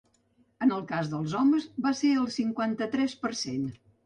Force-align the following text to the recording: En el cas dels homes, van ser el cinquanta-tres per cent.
En 0.65 0.71
el 0.77 0.79
cas 0.91 1.11
dels 1.11 1.35
homes, 1.41 1.67
van 1.87 1.99
ser 2.01 2.15
el 2.23 2.27
cinquanta-tres 2.39 3.17
per 3.27 3.35
cent. 3.45 3.71